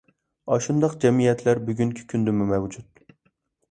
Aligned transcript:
ئاشۇنداق 0.55 0.95
جەمئىيەتلەر 1.05 1.63
بۈگۈنكى 1.69 2.09
كۈندىمۇ 2.15 2.53
مەۋجۇت. 2.57 3.09